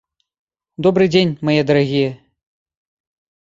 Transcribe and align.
Добры 0.87 1.05
дзень, 1.15 1.33
мае 1.49 1.59
дарагія. 1.73 2.11